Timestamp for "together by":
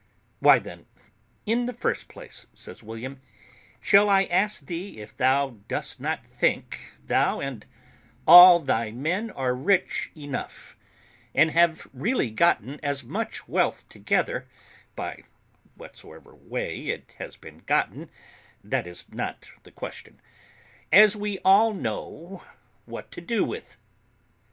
13.89-15.21